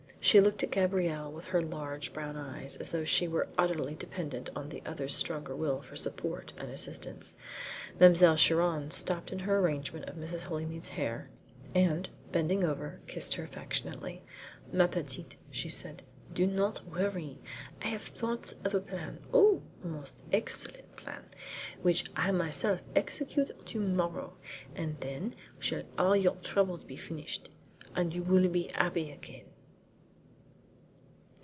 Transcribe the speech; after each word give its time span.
She 0.23 0.39
looked 0.39 0.61
at 0.61 0.69
Gabrielle 0.69 1.31
with 1.31 1.45
her 1.45 1.59
large 1.63 2.13
brown 2.13 2.37
eyes, 2.37 2.75
as 2.75 2.91
though 2.91 3.03
she 3.05 3.27
were 3.27 3.49
utterly 3.57 3.95
dependent 3.95 4.51
on 4.55 4.69
the 4.69 4.83
other's 4.85 5.15
stronger 5.15 5.55
will 5.55 5.81
for 5.81 5.95
support 5.95 6.53
and 6.57 6.69
assistance. 6.69 7.37
Mademoiselle 7.99 8.37
Chiron 8.37 8.91
stopped 8.91 9.31
in 9.31 9.39
her 9.39 9.57
arrangement 9.57 10.05
of 10.07 10.17
Mrs. 10.17 10.41
Holymead's 10.41 10.89
hair 10.89 11.27
and, 11.73 12.07
bending 12.31 12.63
over, 12.63 12.99
kissed 13.07 13.33
her 13.33 13.43
affectionately. 13.43 14.21
"Ma 14.71 14.85
petite," 14.85 15.37
she 15.49 15.69
said, 15.69 16.03
"do 16.31 16.45
not 16.45 16.85
worry. 16.87 17.39
I 17.81 17.87
have 17.87 18.03
thought 18.03 18.53
of 18.63 18.75
a 18.75 18.79
plan 18.79 19.21
oh, 19.33 19.63
a 19.83 19.87
most 19.87 20.21
excellent 20.31 20.95
plan 20.97 21.23
which 21.81 22.11
I 22.15 22.29
will 22.29 22.37
myself 22.37 22.81
execute 22.95 23.65
to 23.65 23.79
morrow, 23.79 24.37
and 24.75 24.99
then 24.99 25.33
shall 25.57 25.81
all 25.97 26.15
your 26.15 26.35
troubles 26.43 26.83
be 26.83 26.95
finished, 26.95 27.49
and 27.95 28.13
you 28.13 28.21
will 28.21 28.47
be 28.49 28.67
happy 28.75 29.09
again." 29.09 29.45